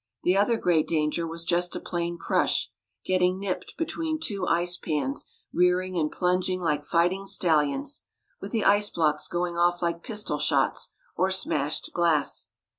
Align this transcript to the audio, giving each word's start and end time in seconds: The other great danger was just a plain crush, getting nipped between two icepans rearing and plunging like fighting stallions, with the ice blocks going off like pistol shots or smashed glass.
The 0.23 0.35
other 0.35 0.57
great 0.57 0.87
danger 0.87 1.27
was 1.27 1.45
just 1.45 1.75
a 1.75 1.79
plain 1.79 2.17
crush, 2.17 2.71
getting 3.05 3.37
nipped 3.37 3.77
between 3.77 4.19
two 4.19 4.47
icepans 4.47 5.25
rearing 5.53 5.95
and 5.95 6.11
plunging 6.11 6.59
like 6.59 6.83
fighting 6.83 7.27
stallions, 7.27 8.01
with 8.39 8.51
the 8.51 8.65
ice 8.65 8.89
blocks 8.89 9.27
going 9.27 9.59
off 9.59 9.83
like 9.83 10.01
pistol 10.01 10.39
shots 10.39 10.89
or 11.15 11.29
smashed 11.29 11.91
glass. 11.93 12.47